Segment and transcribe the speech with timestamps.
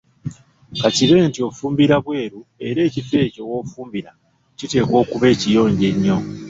[0.81, 4.11] Ka kibe nti ofumbira bwelu era ekifo ekyo w‘ofumbira
[4.57, 6.17] kiteekwa okuba ekiyonjo ennyo.